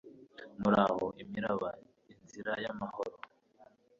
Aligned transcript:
muraho, 0.61 1.05
imiraba, 1.23 1.69
inzira 2.13 2.53
y'amahoro 2.63 3.15